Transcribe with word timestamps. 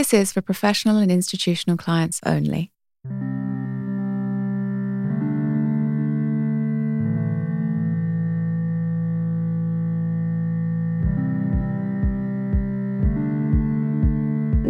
This 0.00 0.14
is 0.14 0.32
for 0.32 0.40
professional 0.40 0.96
and 0.96 1.12
institutional 1.12 1.76
clients 1.76 2.20
only. 2.24 2.72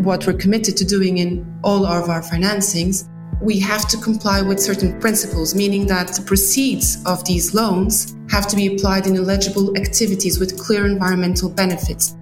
What 0.03 0.27
we're 0.27 0.33
committed 0.33 0.77
to 0.79 0.85
doing 0.85 1.19
in 1.19 1.47
all 1.63 1.87
of 1.87 2.09
our 2.09 2.23
financings, 2.23 3.09
we 3.41 3.61
have 3.61 3.87
to 3.91 3.99
comply 3.99 4.43
with 4.43 4.59
certain 4.59 4.99
principles, 4.99 5.55
meaning 5.55 5.87
that 5.87 6.09
the 6.09 6.23
proceeds 6.23 7.01
of 7.07 7.25
these 7.25 7.55
loans 7.55 8.17
have 8.31 8.49
to 8.49 8.57
be 8.57 8.75
applied 8.75 9.07
in 9.07 9.17
eligible 9.17 9.77
activities 9.77 10.41
with 10.41 10.59
clear 10.59 10.87
environmental 10.87 11.49
benefits. 11.49 12.17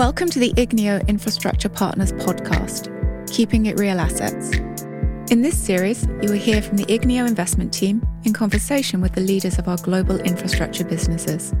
Welcome 0.00 0.30
to 0.30 0.38
the 0.38 0.54
Igneo 0.54 1.06
Infrastructure 1.08 1.68
Partners 1.68 2.12
podcast, 2.12 2.88
Keeping 3.30 3.66
It 3.66 3.78
Real 3.78 4.00
Assets. 4.00 4.56
In 5.30 5.42
this 5.42 5.58
series, 5.58 6.06
you 6.22 6.30
will 6.30 6.38
hear 6.38 6.62
from 6.62 6.78
the 6.78 6.86
Igneo 6.86 7.28
investment 7.28 7.70
team 7.70 8.02
in 8.24 8.32
conversation 8.32 9.02
with 9.02 9.12
the 9.12 9.20
leaders 9.20 9.58
of 9.58 9.68
our 9.68 9.76
global 9.76 10.18
infrastructure 10.20 10.84
businesses. 10.84 11.52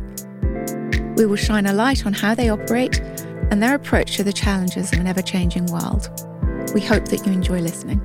We 1.18 1.26
will 1.26 1.36
shine 1.36 1.66
a 1.66 1.74
light 1.74 2.06
on 2.06 2.14
how 2.14 2.34
they 2.34 2.48
operate 2.48 2.98
and 3.50 3.62
their 3.62 3.74
approach 3.74 4.16
to 4.16 4.24
the 4.24 4.32
challenges 4.32 4.90
of 4.90 5.00
an 5.00 5.06
ever 5.06 5.20
changing 5.20 5.66
world. 5.66 6.08
We 6.72 6.80
hope 6.80 7.08
that 7.08 7.26
you 7.26 7.32
enjoy 7.32 7.60
listening. 7.60 8.00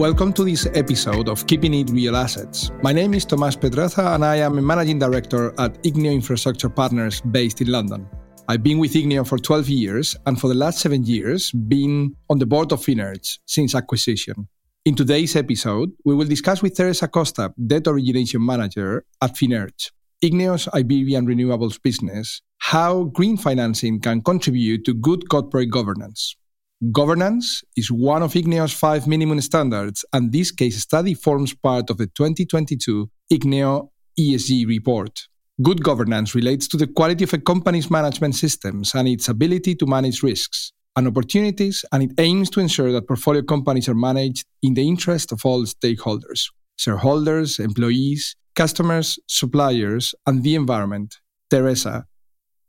Welcome 0.00 0.32
to 0.32 0.44
this 0.44 0.66
episode 0.72 1.28
of 1.28 1.46
Keeping 1.46 1.74
It 1.74 1.90
Real 1.90 2.16
Assets. 2.16 2.70
My 2.82 2.90
name 2.90 3.12
is 3.12 3.26
Tomas 3.26 3.54
Pedraza 3.54 4.14
and 4.14 4.24
I 4.24 4.36
am 4.36 4.56
a 4.56 4.62
managing 4.62 4.98
director 4.98 5.52
at 5.60 5.74
Igneo 5.82 6.14
Infrastructure 6.14 6.70
Partners 6.70 7.20
based 7.20 7.60
in 7.60 7.70
London. 7.70 8.08
I've 8.48 8.62
been 8.62 8.78
with 8.78 8.94
Igneo 8.94 9.28
for 9.28 9.36
12 9.36 9.68
years 9.68 10.16
and 10.24 10.40
for 10.40 10.48
the 10.48 10.54
last 10.54 10.78
seven 10.78 11.04
years 11.04 11.52
been 11.52 12.16
on 12.30 12.38
the 12.38 12.46
board 12.46 12.72
of 12.72 12.80
Finerge 12.80 13.40
since 13.44 13.74
acquisition. 13.74 14.48
In 14.86 14.94
today's 14.94 15.36
episode, 15.36 15.92
we 16.06 16.14
will 16.14 16.26
discuss 16.26 16.62
with 16.62 16.74
Teresa 16.74 17.06
Costa, 17.06 17.52
debt 17.66 17.86
origination 17.86 18.42
manager 18.42 19.04
at 19.20 19.36
Finerge, 19.36 19.90
Igneo's 20.24 20.66
Iberian 20.68 21.26
renewables 21.26 21.78
business, 21.82 22.40
how 22.56 23.04
green 23.04 23.36
financing 23.36 24.00
can 24.00 24.22
contribute 24.22 24.82
to 24.86 24.94
good 24.94 25.28
corporate 25.28 25.70
governance. 25.70 26.36
Governance 26.80 27.62
is 27.76 27.90
one 27.90 28.22
of 28.22 28.32
Igneo's 28.32 28.72
five 28.72 29.06
minimum 29.06 29.38
standards, 29.42 30.02
and 30.14 30.32
this 30.32 30.50
case 30.50 30.80
study 30.80 31.12
forms 31.12 31.52
part 31.52 31.90
of 31.90 31.98
the 31.98 32.06
2022 32.06 33.10
Igneo 33.30 33.90
ESG 34.18 34.66
report. 34.66 35.28
Good 35.60 35.82
governance 35.82 36.34
relates 36.34 36.66
to 36.68 36.78
the 36.78 36.86
quality 36.86 37.24
of 37.24 37.34
a 37.34 37.38
company's 37.38 37.90
management 37.90 38.34
systems 38.34 38.94
and 38.94 39.06
its 39.06 39.28
ability 39.28 39.74
to 39.74 39.86
manage 39.86 40.22
risks 40.22 40.72
and 40.96 41.06
opportunities, 41.06 41.84
and 41.92 42.02
it 42.02 42.12
aims 42.16 42.48
to 42.48 42.60
ensure 42.60 42.92
that 42.92 43.06
portfolio 43.06 43.42
companies 43.42 43.86
are 43.86 43.94
managed 43.94 44.46
in 44.62 44.72
the 44.72 44.88
interest 44.88 45.32
of 45.32 45.44
all 45.44 45.64
stakeholders 45.66 46.46
shareholders, 46.78 47.58
employees, 47.58 48.36
customers, 48.54 49.18
suppliers, 49.26 50.14
and 50.26 50.42
the 50.42 50.54
environment. 50.54 51.18
Teresa, 51.50 52.06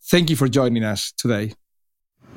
thank 0.09 0.29
you 0.29 0.35
for 0.35 0.49
joining 0.49 0.83
us 0.83 1.13
today. 1.17 1.53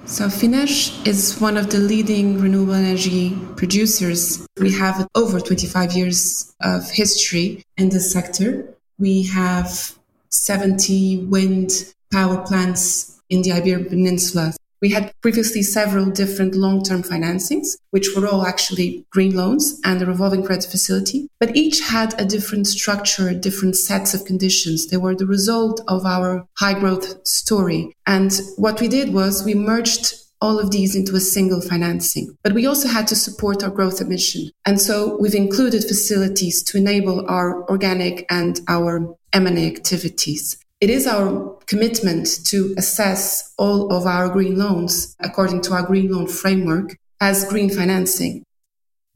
So 0.06 0.26
Finerge 0.26 1.06
is 1.06 1.40
one 1.40 1.56
of 1.56 1.70
the 1.70 1.78
leading 1.78 2.38
renewable 2.38 2.74
energy 2.74 3.34
producers. 3.56 4.46
We 4.60 4.70
have 4.72 5.08
over 5.14 5.40
25 5.40 5.92
years 5.92 6.54
of 6.60 6.90
history 6.90 7.64
in 7.78 7.88
this 7.88 8.12
sector. 8.12 8.68
We 8.98 9.22
have 9.24 9.98
70 10.28 11.24
wind 11.24 11.94
power 12.12 12.36
plants 12.46 13.22
in 13.30 13.40
the 13.42 13.52
Iberian 13.52 13.86
Peninsula. 13.88 14.52
We 14.84 14.90
had 14.90 15.14
previously 15.22 15.62
several 15.62 16.10
different 16.10 16.54
long-term 16.54 17.04
financings, 17.04 17.68
which 17.88 18.14
were 18.14 18.28
all 18.28 18.44
actually 18.44 19.06
green 19.10 19.34
loans 19.34 19.80
and 19.82 20.02
a 20.02 20.04
revolving 20.04 20.44
credit 20.44 20.70
facility, 20.70 21.30
but 21.40 21.56
each 21.56 21.80
had 21.80 22.20
a 22.20 22.26
different 22.26 22.66
structure, 22.66 23.32
different 23.32 23.76
sets 23.76 24.12
of 24.12 24.26
conditions. 24.26 24.88
They 24.88 24.98
were 24.98 25.14
the 25.14 25.24
result 25.24 25.80
of 25.88 26.04
our 26.04 26.46
high 26.58 26.78
growth 26.78 27.26
story. 27.26 27.96
And 28.06 28.38
what 28.56 28.78
we 28.78 28.88
did 28.88 29.14
was 29.14 29.42
we 29.42 29.54
merged 29.54 30.16
all 30.42 30.58
of 30.58 30.70
these 30.70 30.94
into 30.94 31.16
a 31.16 31.20
single 31.20 31.62
financing. 31.62 32.36
But 32.42 32.52
we 32.52 32.66
also 32.66 32.88
had 32.88 33.08
to 33.08 33.16
support 33.16 33.64
our 33.64 33.70
growth 33.70 34.02
ambition. 34.02 34.50
And 34.66 34.78
so 34.78 35.16
we've 35.18 35.34
included 35.34 35.84
facilities 35.84 36.62
to 36.64 36.76
enable 36.76 37.26
our 37.26 37.66
organic 37.70 38.26
and 38.28 38.60
our 38.68 39.16
M&A 39.32 39.66
activities. 39.66 40.58
It 40.84 40.90
is 40.90 41.06
our 41.06 41.56
commitment 41.64 42.44
to 42.48 42.74
assess 42.76 43.54
all 43.56 43.90
of 43.90 44.04
our 44.04 44.28
green 44.28 44.58
loans 44.58 45.16
according 45.18 45.62
to 45.62 45.72
our 45.72 45.82
green 45.82 46.12
loan 46.12 46.26
framework 46.26 46.98
as 47.22 47.46
green 47.46 47.70
financing. 47.70 48.44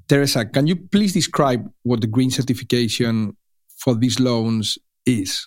Teresa, 0.08 0.46
can 0.46 0.66
you 0.66 0.76
please 0.76 1.12
describe 1.12 1.70
what 1.82 2.00
the 2.00 2.06
green 2.06 2.30
certification 2.30 3.36
for 3.76 3.94
these 3.94 4.18
loans 4.18 4.78
is? 5.04 5.46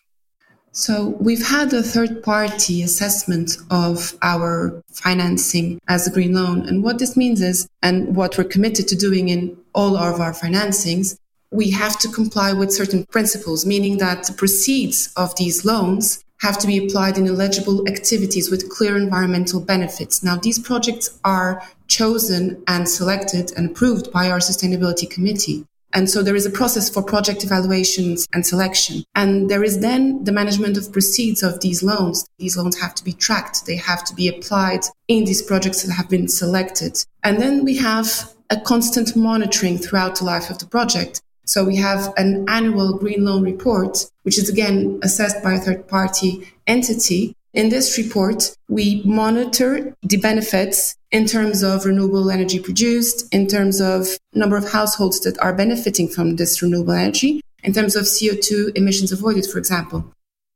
So 0.74 1.18
we've 1.20 1.48
had 1.48 1.74
a 1.74 1.82
third 1.82 2.22
party 2.22 2.84
assessment 2.84 3.58
of 3.72 4.16
our 4.22 4.80
financing 4.94 5.80
as 5.88 6.06
a 6.06 6.12
green 6.12 6.36
loan. 6.36 6.68
And 6.68 6.84
what 6.84 7.00
this 7.00 7.18
means 7.18 7.42
is, 7.42 7.68
and 7.82 8.16
what 8.16 8.38
we're 8.38 8.44
committed 8.44 8.88
to 8.90 8.96
doing 8.96 9.30
in 9.30 9.58
all 9.74 9.98
of 9.98 10.22
our 10.22 10.34
financings, 10.34 11.18
we 11.52 11.70
have 11.72 12.00
to 12.00 12.08
comply 12.08 12.54
with 12.54 12.72
certain 12.72 13.06
principles, 13.06 13.66
meaning 13.66 13.98
that 13.98 14.24
the 14.24 14.34
proceeds 14.34 15.14
of 15.16 15.36
these 15.36 15.66
loans 15.66 16.24
have 16.40 16.58
to 16.58 16.66
be 16.66 16.84
applied 16.84 17.18
in 17.18 17.28
eligible 17.28 17.88
activities 17.88 18.50
with 18.50 18.70
clear 18.70 18.98
environmental 18.98 19.60
benefits. 19.60 20.24
Now, 20.24 20.38
these 20.38 20.58
projects 20.58 21.20
are 21.24 21.62
chosen 21.88 22.64
and 22.68 22.90
selected 22.90 23.52
and 23.56 23.70
approved 23.70 24.12
by 24.12 24.32
our 24.32 24.40
sustainability 24.40 25.10
committee. 25.10 25.66
And 25.94 26.10
so 26.10 26.24
there 26.24 26.38
is 26.38 26.46
a 26.46 26.50
process 26.50 26.90
for 26.90 27.04
project 27.04 27.44
evaluations 27.44 28.26
and 28.34 28.46
selection. 28.46 29.04
And 29.14 29.52
there 29.52 29.64
is 29.64 29.82
then 29.82 30.24
the 30.24 30.32
management 30.32 30.78
of 30.78 30.92
proceeds 30.92 31.44
of 31.44 31.60
these 31.60 31.84
loans. 31.84 32.26
These 32.40 32.56
loans 32.56 32.80
have 32.80 32.96
to 32.96 33.04
be 33.04 33.12
tracked. 33.12 33.66
They 33.66 33.76
have 33.76 34.06
to 34.06 34.16
be 34.16 34.30
applied 34.30 34.86
in 35.10 35.26
these 35.26 35.42
projects 35.42 35.84
that 35.84 35.92
have 35.92 36.10
been 36.10 36.30
selected. 36.30 37.04
And 37.24 37.42
then 37.42 37.66
we 37.66 37.76
have 37.78 38.34
a 38.50 38.60
constant 38.60 39.18
monitoring 39.18 39.78
throughout 39.78 40.16
the 40.16 40.26
life 40.26 40.50
of 40.50 40.60
the 40.60 40.66
project. 40.66 41.22
So 41.52 41.66
we 41.66 41.76
have 41.76 42.14
an 42.16 42.46
annual 42.48 42.98
green 42.98 43.26
loan 43.26 43.44
report, 43.44 44.10
which 44.24 44.38
is 44.38 44.48
again 44.48 45.02
assessed 45.04 45.44
by 45.44 45.56
a 45.56 45.60
third 45.60 45.86
party 45.86 46.48
entity. 46.66 47.36
In 47.54 47.68
this 47.68 47.98
report, 47.98 48.56
we 48.70 49.02
monitor 49.04 49.94
the 50.02 50.16
benefits 50.16 50.96
in 51.12 51.26
terms 51.26 51.62
of 51.62 51.84
renewable 51.84 52.32
energy 52.32 52.58
produced, 52.58 53.28
in 53.34 53.48
terms 53.48 53.82
of 53.82 54.18
number 54.34 54.56
of 54.56 54.72
households 54.72 55.20
that 55.24 55.38
are 55.40 55.54
benefiting 55.54 56.08
from 56.08 56.38
this 56.38 56.62
renewable 56.62 56.94
energy, 56.94 57.42
in 57.66 57.74
terms 57.74 57.98
of 57.98 58.06
CO2 58.06 58.78
emissions 58.78 59.12
avoided, 59.12 59.46
for 59.46 59.58
example. 59.58 60.06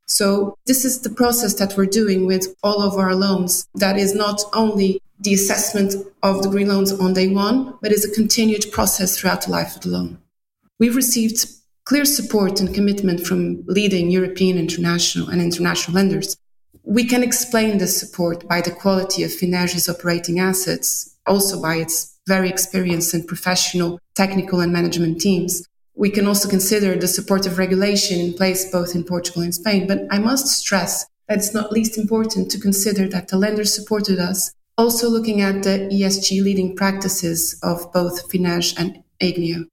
So 0.08 0.56
this 0.66 0.86
is 0.86 1.02
the 1.02 1.10
process 1.10 1.56
that 1.56 1.76
we're 1.76 1.88
doing 1.88 2.26
with 2.26 2.56
all 2.64 2.82
of 2.82 2.94
our 2.94 3.14
loans. 3.14 3.68
That 3.76 3.98
is 3.98 4.16
not 4.16 4.42
only 4.54 5.02
the 5.20 5.34
assessment 5.34 5.94
of 6.24 6.42
the 6.42 6.50
green 6.50 6.70
loans 6.70 6.94
on 6.94 7.14
day 7.14 7.28
one, 7.28 7.74
but 7.82 7.92
is 7.92 8.06
a 8.06 8.16
continued 8.16 8.72
process 8.72 9.18
throughout 9.18 9.42
the 9.42 9.52
life 9.52 9.76
of 9.76 9.82
the 9.82 9.90
loan. 9.90 10.20
We've 10.78 10.96
received 10.96 11.46
clear 11.86 12.04
support 12.04 12.60
and 12.60 12.74
commitment 12.74 13.26
from 13.26 13.64
leading 13.66 14.12
European, 14.12 14.58
international, 14.58 15.30
and 15.30 15.42
international 15.42 15.96
lenders. 15.96 16.36
We 16.84 17.06
can 17.06 17.24
explain 17.24 17.78
this 17.78 17.98
support 17.98 18.46
by 18.48 18.60
the 18.60 18.72
quality 18.72 19.24
of 19.24 19.32
Finerge's 19.32 19.88
operating 19.88 20.40
assets, 20.40 21.16
also 21.26 21.62
by 21.62 21.76
its 21.76 22.18
very 22.28 22.50
experienced 22.50 23.14
and 23.14 23.26
professional 23.26 24.00
technical 24.16 24.60
and 24.60 24.74
management 24.74 25.22
teams. 25.22 25.66
We 25.96 26.10
can 26.10 26.28
also 26.28 26.50
consider 26.50 26.96
the 26.96 27.08
supportive 27.08 27.58
regulation 27.58 28.20
in 28.20 28.34
place 28.34 28.70
both 28.70 28.96
in 28.96 29.06
Portugal 29.06 29.44
and 29.44 29.56
Spain. 29.56 29.88
But 29.88 30.02
I 30.12 30.20
must 30.20 30.48
stress 30.48 31.06
that 31.30 31.38
it's 31.38 31.54
not 31.54 31.72
least 31.72 31.98
important 31.98 32.52
to 32.52 32.60
consider 32.60 33.08
that 33.10 33.30
the 33.30 33.38
lenders 33.38 33.74
supported 33.74 34.20
us, 34.20 34.54
also 34.78 35.08
looking 35.08 35.40
at 35.40 35.64
the 35.64 35.90
ESG 35.90 36.44
leading 36.44 36.76
practices 36.76 37.58
of 37.64 37.94
both 37.94 38.30
Finerge 38.30 38.78
and 38.78 39.04
Igneo. 39.22 39.68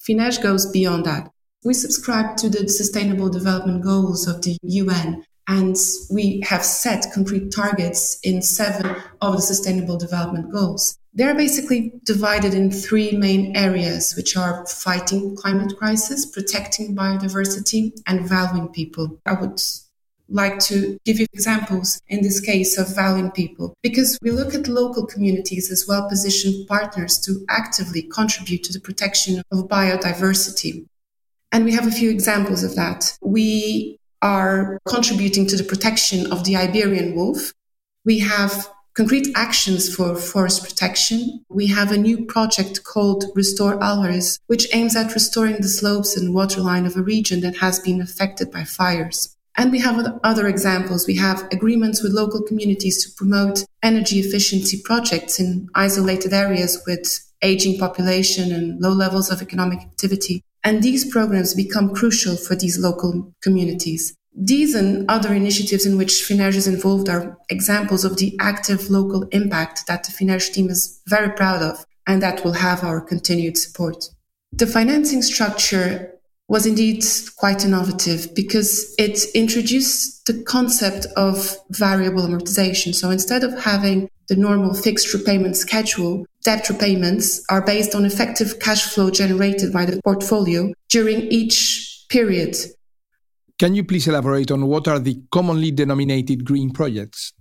Finerge 0.00 0.42
goes 0.42 0.66
beyond 0.66 1.04
that. 1.04 1.30
We 1.62 1.74
subscribe 1.74 2.38
to 2.38 2.48
the 2.48 2.66
Sustainable 2.68 3.28
Development 3.28 3.82
Goals 3.82 4.26
of 4.26 4.40
the 4.40 4.56
UN, 4.62 5.24
and 5.46 5.76
we 6.10 6.42
have 6.46 6.64
set 6.64 7.12
concrete 7.12 7.52
targets 7.52 8.18
in 8.22 8.40
seven 8.40 8.96
of 9.20 9.36
the 9.36 9.42
Sustainable 9.42 9.98
Development 9.98 10.50
Goals. 10.50 10.96
They're 11.12 11.34
basically 11.34 11.92
divided 12.04 12.54
in 12.54 12.70
three 12.70 13.12
main 13.12 13.54
areas, 13.56 14.14
which 14.16 14.36
are 14.38 14.64
fighting 14.66 15.36
climate 15.36 15.76
crisis, 15.76 16.24
protecting 16.24 16.96
biodiversity, 16.96 17.92
and 18.06 18.26
valuing 18.26 18.68
people. 18.68 19.20
I 19.26 19.34
would 19.34 19.60
like 20.30 20.58
to 20.60 20.98
give 21.04 21.18
you 21.18 21.26
examples 21.32 22.00
in 22.08 22.22
this 22.22 22.40
case 22.40 22.78
of 22.78 22.94
valuing 22.94 23.30
people 23.30 23.74
because 23.82 24.18
we 24.22 24.30
look 24.30 24.54
at 24.54 24.68
local 24.68 25.06
communities 25.06 25.70
as 25.70 25.86
well 25.86 26.08
positioned 26.08 26.66
partners 26.68 27.18
to 27.18 27.44
actively 27.48 28.02
contribute 28.02 28.62
to 28.64 28.72
the 28.72 28.80
protection 28.80 29.42
of 29.52 29.68
biodiversity. 29.68 30.86
And 31.52 31.64
we 31.64 31.72
have 31.72 31.86
a 31.86 31.90
few 31.90 32.10
examples 32.10 32.62
of 32.62 32.76
that. 32.76 33.18
We 33.20 33.98
are 34.22 34.78
contributing 34.86 35.46
to 35.48 35.56
the 35.56 35.64
protection 35.64 36.30
of 36.32 36.44
the 36.44 36.56
Iberian 36.56 37.14
wolf. 37.14 37.52
We 38.04 38.20
have 38.20 38.68
concrete 38.94 39.28
actions 39.34 39.94
for 39.94 40.14
forest 40.16 40.62
protection. 40.62 41.44
We 41.48 41.68
have 41.68 41.90
a 41.90 41.96
new 41.96 42.24
project 42.26 42.84
called 42.84 43.24
Restore 43.34 43.82
Alvarez, 43.82 44.38
which 44.46 44.68
aims 44.74 44.94
at 44.94 45.14
restoring 45.14 45.56
the 45.56 45.68
slopes 45.68 46.16
and 46.16 46.34
waterline 46.34 46.86
of 46.86 46.96
a 46.96 47.02
region 47.02 47.40
that 47.40 47.58
has 47.58 47.80
been 47.80 48.00
affected 48.00 48.50
by 48.50 48.64
fires. 48.64 49.36
And 49.56 49.72
we 49.72 49.80
have 49.80 50.20
other 50.22 50.48
examples. 50.48 51.06
We 51.06 51.16
have 51.16 51.46
agreements 51.52 52.02
with 52.02 52.12
local 52.12 52.42
communities 52.42 53.04
to 53.04 53.14
promote 53.16 53.64
energy 53.82 54.20
efficiency 54.20 54.80
projects 54.84 55.40
in 55.40 55.68
isolated 55.74 56.32
areas 56.32 56.82
with 56.86 57.26
aging 57.42 57.78
population 57.78 58.52
and 58.52 58.80
low 58.80 58.92
levels 58.92 59.30
of 59.30 59.42
economic 59.42 59.80
activity. 59.80 60.44
And 60.62 60.82
these 60.82 61.10
programs 61.10 61.54
become 61.54 61.94
crucial 61.94 62.36
for 62.36 62.54
these 62.54 62.78
local 62.78 63.32
communities. 63.42 64.14
These 64.36 64.74
and 64.74 65.10
other 65.10 65.34
initiatives 65.34 65.86
in 65.86 65.98
which 65.98 66.22
FINERGE 66.22 66.56
is 66.56 66.68
involved 66.68 67.08
are 67.08 67.36
examples 67.48 68.04
of 68.04 68.16
the 68.16 68.36
active 68.38 68.88
local 68.88 69.24
impact 69.32 69.86
that 69.88 70.04
the 70.04 70.12
FINERGE 70.12 70.52
team 70.52 70.70
is 70.70 71.00
very 71.06 71.30
proud 71.30 71.62
of 71.62 71.84
and 72.06 72.22
that 72.22 72.44
will 72.44 72.52
have 72.52 72.84
our 72.84 73.00
continued 73.00 73.58
support. 73.58 74.04
The 74.52 74.66
financing 74.66 75.22
structure 75.22 76.14
was 76.50 76.66
indeed 76.66 77.04
quite 77.36 77.64
innovative 77.64 78.34
because 78.34 78.92
it 78.98 79.24
introduced 79.36 80.26
the 80.26 80.42
concept 80.42 81.06
of 81.16 81.56
variable 81.70 82.22
amortization. 82.22 82.92
So 82.92 83.10
instead 83.10 83.44
of 83.44 83.56
having 83.56 84.10
the 84.28 84.34
normal 84.34 84.74
fixed 84.74 85.14
repayment 85.14 85.56
schedule, 85.56 86.26
debt 86.42 86.68
repayments 86.68 87.40
are 87.50 87.64
based 87.64 87.94
on 87.94 88.04
effective 88.04 88.58
cash 88.58 88.82
flow 88.82 89.10
generated 89.10 89.72
by 89.72 89.84
the 89.84 90.02
portfolio 90.02 90.72
during 90.88 91.20
each 91.30 92.04
period. 92.08 92.56
Can 93.60 93.76
you 93.76 93.84
please 93.84 94.08
elaborate 94.08 94.50
on 94.50 94.66
what 94.66 94.88
are 94.88 94.98
the 94.98 95.22
commonly 95.30 95.70
denominated 95.70 96.44
green 96.44 96.72
projects? 96.72 97.32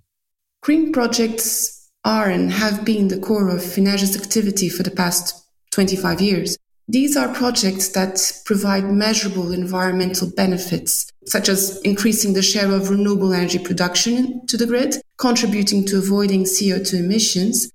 Green 0.61 0.91
projects 0.91 1.89
are 2.05 2.29
and 2.29 2.51
have 2.51 2.85
been 2.85 3.07
the 3.07 3.19
core 3.19 3.49
of 3.49 3.63
FINERGE's 3.63 4.15
activity 4.15 4.69
for 4.69 4.83
the 4.83 4.91
past 4.91 5.33
25 5.71 6.21
years. 6.21 6.59
These 6.91 7.15
are 7.15 7.31
projects 7.31 7.89
that 7.89 8.41
provide 8.45 8.85
measurable 8.85 9.51
environmental 9.51 10.27
benefits, 10.35 11.05
such 11.27 11.47
as 11.47 11.79
increasing 11.81 12.33
the 12.33 12.41
share 12.41 12.71
of 12.71 12.89
renewable 12.89 13.31
energy 13.31 13.59
production 13.59 14.43
to 14.47 14.57
the 14.57 14.65
grid, 14.65 14.95
contributing 15.19 15.85
to 15.85 15.99
avoiding 15.99 16.45
CO2 16.45 16.95
emissions, 16.95 17.71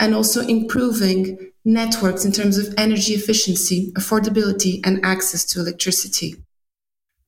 and 0.00 0.16
also 0.16 0.40
improving 0.40 1.52
networks 1.64 2.24
in 2.24 2.32
terms 2.32 2.58
of 2.58 2.74
energy 2.76 3.12
efficiency, 3.12 3.92
affordability, 3.96 4.80
and 4.84 4.98
access 5.04 5.44
to 5.44 5.60
electricity. 5.60 6.34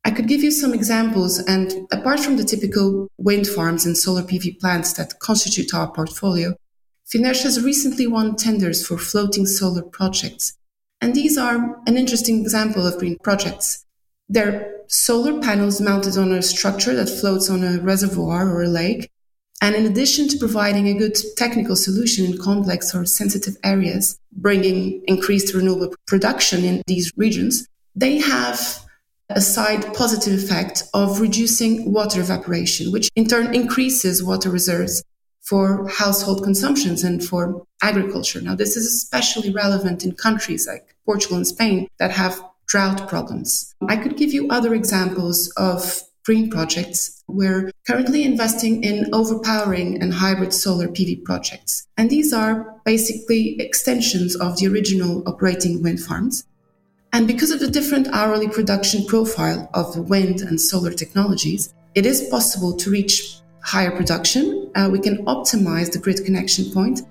I 0.04 0.10
could 0.10 0.26
give 0.26 0.42
you 0.42 0.50
some 0.50 0.74
examples, 0.74 1.38
and 1.38 1.86
apart 1.92 2.18
from 2.18 2.36
the 2.36 2.42
typical 2.42 3.06
wind 3.16 3.46
farms 3.46 3.86
and 3.86 3.96
solar 3.96 4.22
PV 4.22 4.58
plants 4.58 4.92
that 4.94 5.20
constitute 5.20 5.72
our 5.72 5.88
portfolio, 5.92 6.56
FINERGE 7.06 7.42
has 7.44 7.62
recently 7.62 8.08
won 8.08 8.34
tenders 8.34 8.84
for 8.84 8.98
floating 8.98 9.46
solar 9.46 9.82
projects. 9.82 10.54
And 11.02 11.16
these 11.16 11.36
are 11.36 11.82
an 11.88 11.96
interesting 11.96 12.40
example 12.40 12.86
of 12.86 12.96
green 12.96 13.18
projects. 13.18 13.84
They're 14.28 14.72
solar 14.86 15.40
panels 15.40 15.80
mounted 15.80 16.16
on 16.16 16.30
a 16.30 16.40
structure 16.42 16.94
that 16.94 17.10
floats 17.10 17.50
on 17.50 17.64
a 17.64 17.80
reservoir 17.80 18.48
or 18.48 18.62
a 18.62 18.68
lake. 18.68 19.10
And 19.60 19.74
in 19.74 19.84
addition 19.84 20.28
to 20.28 20.38
providing 20.38 20.86
a 20.86 20.94
good 20.94 21.16
technical 21.36 21.74
solution 21.74 22.24
in 22.24 22.38
complex 22.38 22.94
or 22.94 23.04
sensitive 23.04 23.56
areas, 23.64 24.16
bringing 24.30 25.02
increased 25.08 25.52
renewable 25.54 25.92
production 26.06 26.64
in 26.64 26.82
these 26.86 27.12
regions, 27.16 27.66
they 27.96 28.18
have 28.18 28.78
a 29.28 29.40
side 29.40 29.92
positive 29.94 30.34
effect 30.34 30.84
of 30.94 31.20
reducing 31.20 31.92
water 31.92 32.20
evaporation, 32.20 32.92
which 32.92 33.08
in 33.16 33.26
turn 33.26 33.52
increases 33.54 34.22
water 34.22 34.50
reserves 34.50 35.02
for 35.42 35.88
household 35.88 36.42
consumptions 36.42 37.04
and 37.04 37.22
for 37.22 37.66
agriculture. 37.82 38.40
Now, 38.40 38.54
this 38.54 38.76
is 38.76 38.86
especially 38.86 39.50
relevant 39.50 40.04
in 40.04 40.12
countries 40.12 40.66
like 40.66 40.94
Portugal 41.04 41.36
and 41.36 41.46
Spain 41.46 41.88
that 41.98 42.12
have 42.12 42.40
drought 42.66 43.08
problems. 43.08 43.74
I 43.88 43.96
could 43.96 44.16
give 44.16 44.32
you 44.32 44.48
other 44.48 44.72
examples 44.72 45.52
of 45.56 46.02
green 46.24 46.48
projects. 46.48 47.22
We're 47.26 47.72
currently 47.86 48.22
investing 48.22 48.84
in 48.84 49.12
overpowering 49.12 50.00
and 50.00 50.14
hybrid 50.14 50.52
solar 50.52 50.86
PV 50.86 51.24
projects. 51.24 51.88
And 51.96 52.08
these 52.08 52.32
are 52.32 52.76
basically 52.84 53.60
extensions 53.60 54.36
of 54.36 54.56
the 54.56 54.68
original 54.68 55.22
operating 55.28 55.82
wind 55.82 56.00
farms. 56.00 56.44
And 57.12 57.26
because 57.26 57.50
of 57.50 57.60
the 57.60 57.70
different 57.70 58.08
hourly 58.08 58.48
production 58.48 59.04
profile 59.04 59.68
of 59.74 60.08
wind 60.08 60.40
and 60.40 60.60
solar 60.60 60.92
technologies, 60.92 61.74
it 61.94 62.06
is 62.06 62.28
possible 62.30 62.74
to 62.76 62.90
reach 62.90 63.41
higher 63.62 63.90
production. 63.90 64.70
Uh, 64.74 64.88
we 64.90 64.98
can 64.98 65.24
optimize 65.26 65.90
the 65.92 65.98
grid 65.98 66.24
connection 66.24 66.70
point, 66.72 67.02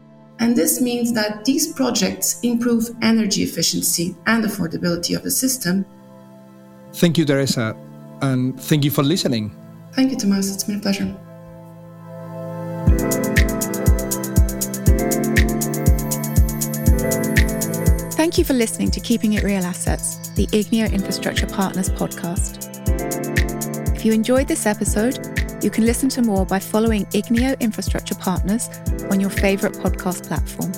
And 0.42 0.56
this 0.56 0.81
means 0.81 1.13
that 1.13 1.45
these 1.45 1.71
projects 1.71 2.39
improve 2.42 2.89
energy 3.03 3.44
efficiency 3.44 4.15
and 4.25 4.44
affordability 4.44 5.15
of 5.15 5.21
the 5.21 5.30
system. 5.30 5.86
Thank 6.94 7.19
you, 7.19 7.25
Teresa. 7.25 7.75
And 8.24 8.59
thank 8.59 8.83
you 8.83 8.89
for 8.89 9.03
listening. 9.03 9.56
Thank 9.94 10.12
you, 10.12 10.18
Tomas. 10.18 10.51
It's 10.51 10.63
been 10.63 10.77
a 10.77 10.81
pleasure. 10.81 11.15
Thank 18.13 18.39
you 18.39 18.44
for 18.44 18.53
listening 18.53 18.89
to 18.92 19.00
Keeping 19.00 19.33
It 19.33 19.44
Real 19.44 19.63
Assets, 19.63 20.30
the 20.30 20.48
Igneo 20.48 20.92
Infrastructure 20.92 21.45
Partners 21.45 21.89
podcast. 21.89 22.68
If 23.95 24.06
you 24.06 24.12
enjoyed 24.12 24.48
this 24.48 24.65
episode, 24.65 25.41
you 25.63 25.69
can 25.69 25.86
listen 25.86 26.10
to 26.10 26.22
more 26.22 26.46
by 26.46 26.60
following 26.60 27.06
Igneo 27.08 27.60
Infrastructure 27.60 28.16
Partners 28.16 28.69
on 29.12 29.19
your 29.19 29.30
favourite 29.30 29.75
podcast 29.75 30.28
platform. 30.28 30.72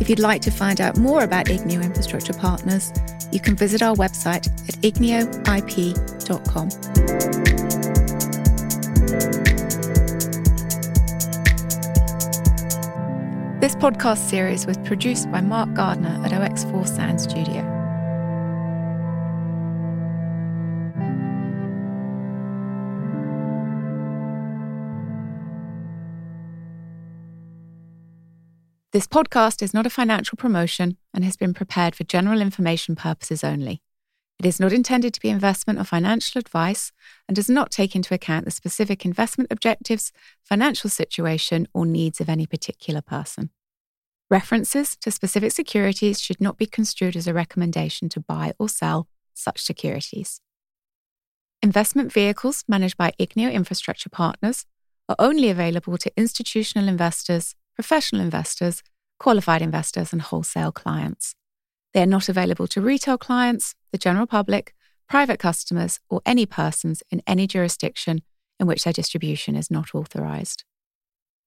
If 0.00 0.08
you'd 0.08 0.18
like 0.18 0.42
to 0.42 0.50
find 0.50 0.80
out 0.80 0.96
more 0.96 1.22
about 1.22 1.46
Igneo 1.46 1.82
Infrastructure 1.82 2.32
Partners, 2.32 2.92
you 3.30 3.38
can 3.38 3.54
visit 3.54 3.82
our 3.82 3.94
website 3.94 4.48
at 4.68 4.74
igneoip.com. 4.82 6.68
This 13.60 13.76
podcast 13.76 14.28
series 14.28 14.66
was 14.66 14.78
produced 14.78 15.30
by 15.30 15.40
Mark 15.42 15.74
Gardner 15.74 16.20
at 16.24 16.32
OX4 16.32 16.88
Sound 16.88 17.20
Studio. 17.20 17.79
This 28.92 29.06
podcast 29.06 29.62
is 29.62 29.72
not 29.72 29.86
a 29.86 29.90
financial 29.90 30.36
promotion 30.36 30.96
and 31.14 31.24
has 31.24 31.36
been 31.36 31.54
prepared 31.54 31.94
for 31.94 32.02
general 32.02 32.40
information 32.40 32.96
purposes 32.96 33.44
only. 33.44 33.82
It 34.40 34.46
is 34.46 34.58
not 34.58 34.72
intended 34.72 35.14
to 35.14 35.20
be 35.20 35.28
investment 35.28 35.78
or 35.78 35.84
financial 35.84 36.40
advice 36.40 36.90
and 37.28 37.36
does 37.36 37.48
not 37.48 37.70
take 37.70 37.94
into 37.94 38.14
account 38.14 38.46
the 38.46 38.50
specific 38.50 39.04
investment 39.04 39.52
objectives, 39.52 40.10
financial 40.42 40.90
situation, 40.90 41.68
or 41.72 41.86
needs 41.86 42.20
of 42.20 42.28
any 42.28 42.46
particular 42.46 43.00
person. 43.00 43.50
References 44.28 44.96
to 44.96 45.12
specific 45.12 45.52
securities 45.52 46.20
should 46.20 46.40
not 46.40 46.58
be 46.58 46.66
construed 46.66 47.14
as 47.14 47.28
a 47.28 47.34
recommendation 47.34 48.08
to 48.08 48.20
buy 48.20 48.54
or 48.58 48.68
sell 48.68 49.06
such 49.34 49.62
securities. 49.62 50.40
Investment 51.62 52.12
vehicles 52.12 52.64
managed 52.66 52.96
by 52.96 53.12
Igneo 53.20 53.52
Infrastructure 53.52 54.10
Partners 54.10 54.66
are 55.08 55.16
only 55.20 55.48
available 55.48 55.96
to 55.98 56.12
institutional 56.16 56.88
investors, 56.88 57.54
professional 57.80 58.20
investors, 58.20 58.82
qualified 59.18 59.62
investors, 59.62 60.12
and 60.12 60.20
wholesale 60.20 60.70
clients. 60.70 61.34
They 61.94 62.02
are 62.02 62.14
not 62.16 62.28
available 62.28 62.66
to 62.66 62.82
retail 62.82 63.16
clients, 63.16 63.74
the 63.90 63.96
general 63.96 64.26
public, 64.26 64.74
private 65.08 65.38
customers, 65.38 65.98
or 66.10 66.20
any 66.26 66.44
persons 66.44 67.02
in 67.10 67.22
any 67.26 67.46
jurisdiction 67.46 68.20
in 68.58 68.66
which 68.66 68.84
their 68.84 68.92
distribution 68.92 69.56
is 69.56 69.70
not 69.70 69.94
authorized. 69.94 70.64